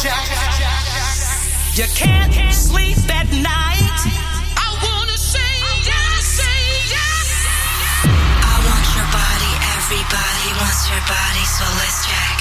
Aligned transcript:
You 0.00 1.84
can't 1.94 2.32
sleep 2.54 2.96
at 3.12 3.28
night. 3.36 4.00
I 4.56 4.68
wanna 4.80 5.18
say 5.20 5.52
yes, 5.84 6.40
say 6.40 6.60
yes. 6.88 7.28
I 8.40 8.54
want 8.64 8.86
your 8.96 9.04
body, 9.12 9.52
everybody 9.76 10.48
wants 10.56 10.88
your 10.88 11.04
body, 11.04 11.44
so 11.44 11.68
let's 11.76 12.00
check. 12.08 12.36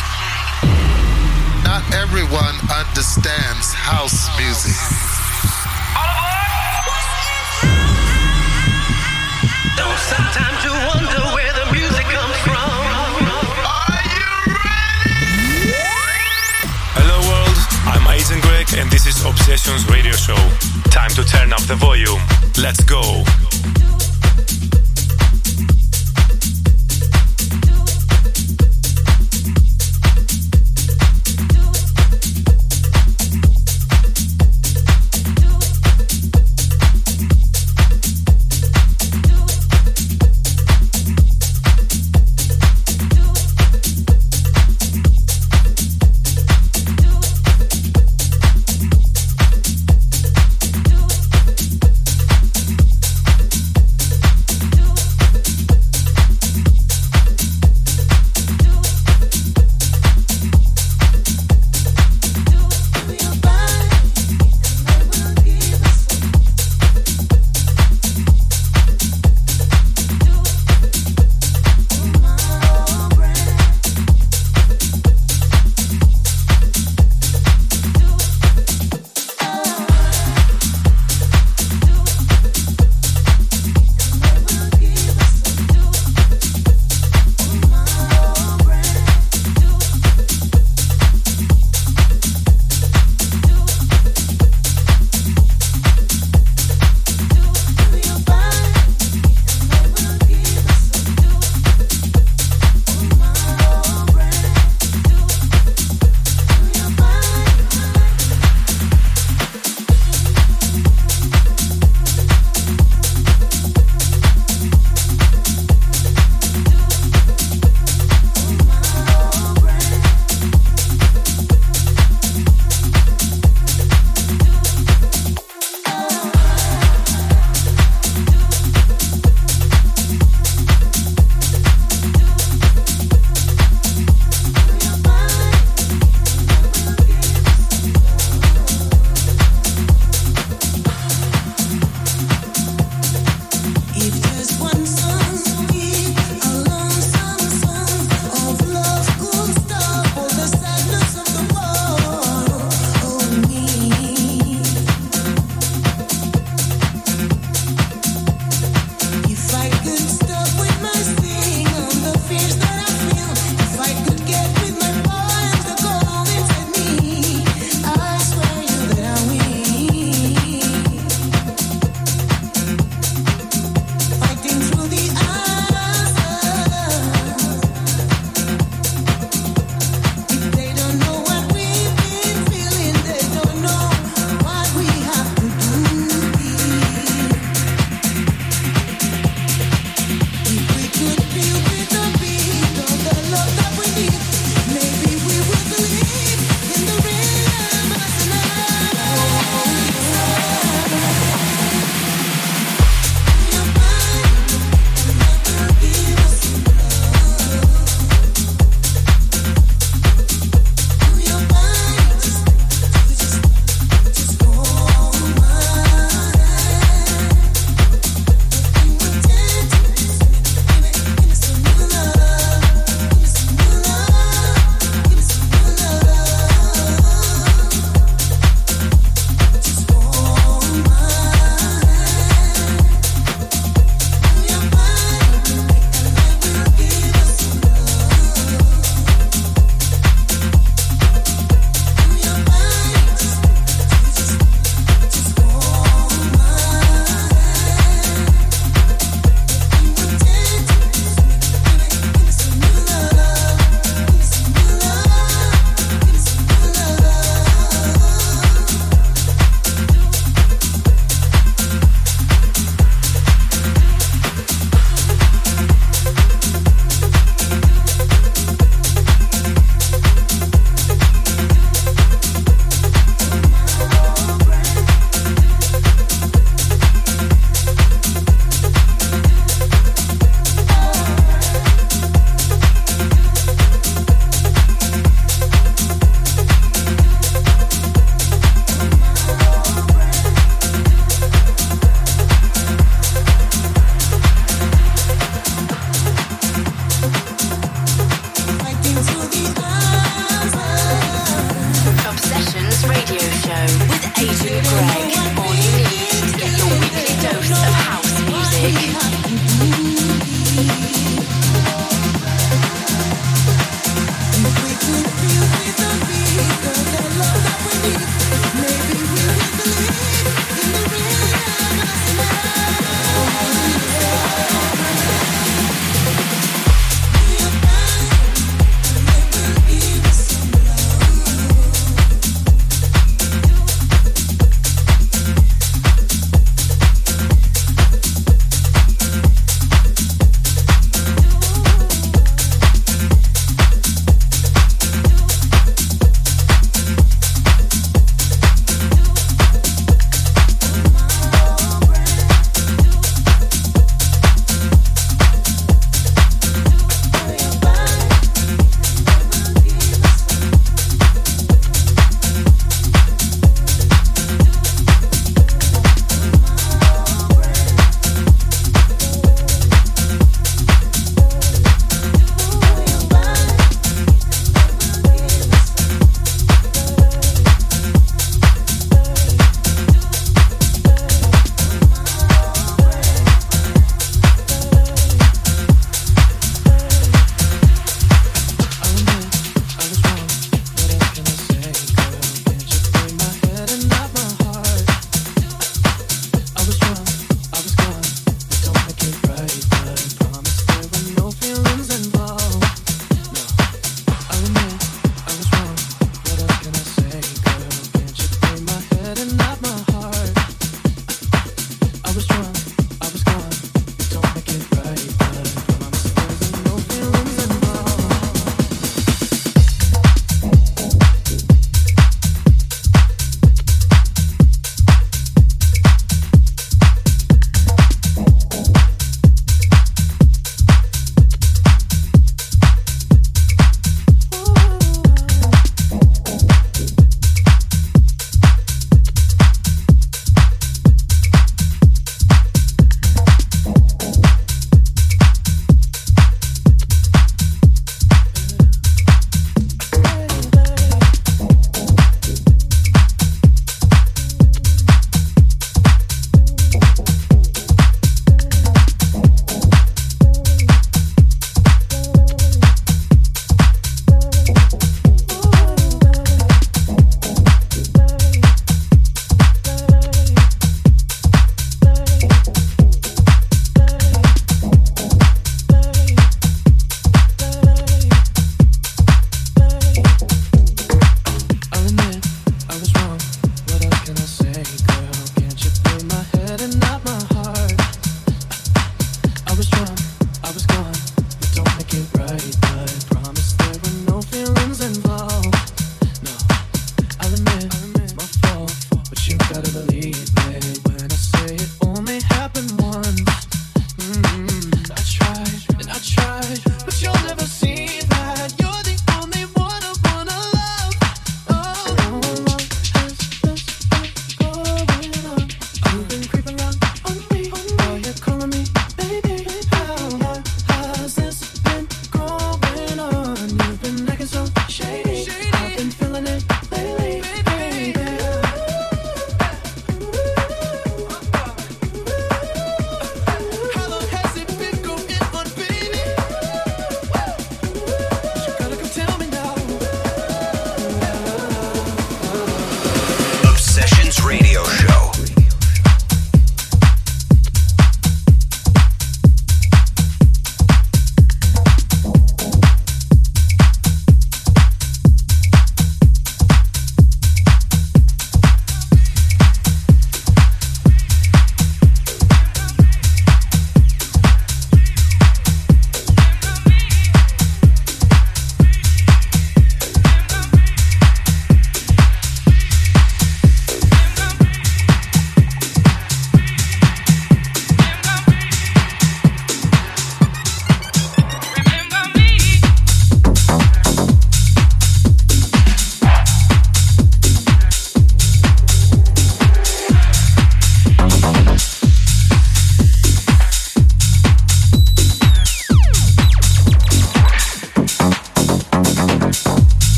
Not 1.68 1.84
everyone 2.00 2.56
understands 2.72 3.76
house 3.76 4.32
music. 4.40 4.80
Don't 9.76 10.00
sometimes 10.08 10.64
you 10.64 10.72
wonder 10.88 11.09
and 18.78 18.92
this 18.92 19.06
is 19.08 19.24
Obsessions 19.26 19.88
Radio 19.90 20.12
Show. 20.12 20.36
Time 20.92 21.10
to 21.12 21.24
turn 21.24 21.54
up 21.54 21.62
the 21.64 21.76
volume. 21.76 22.20
Let's 22.58 22.84
go. 22.84 23.24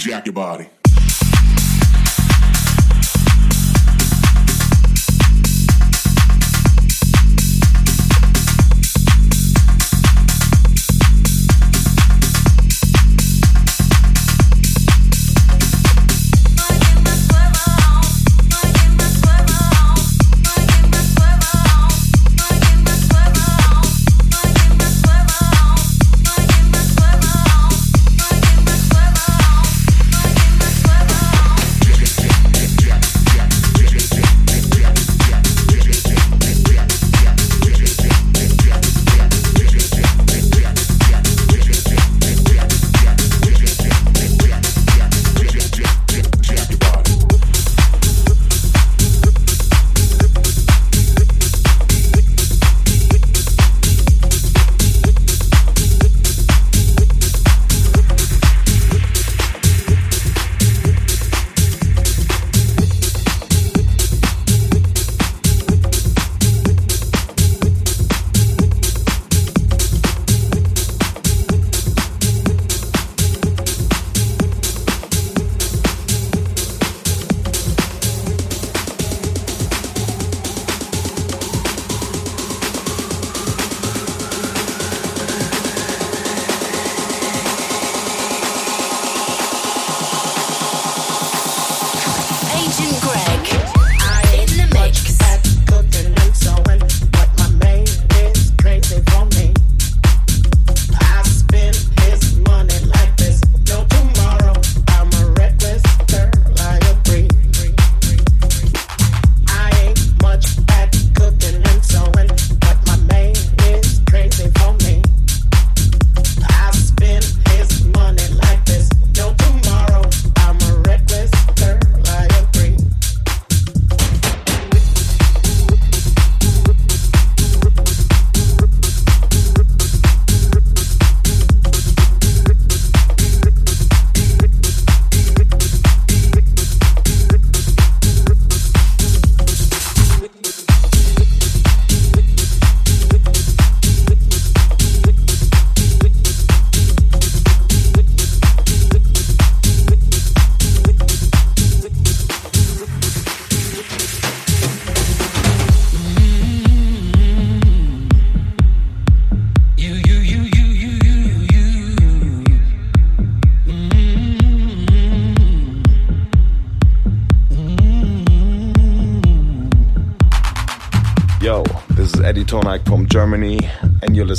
jack 0.00 0.26
your 0.26 0.32
body. 0.32 0.79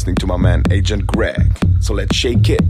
Listening 0.01 0.15
to 0.15 0.25
my 0.25 0.35
man 0.37 0.63
Agent 0.71 1.05
Greg. 1.05 1.55
So 1.79 1.93
let's 1.93 2.15
shake 2.15 2.49
it, 2.49 2.60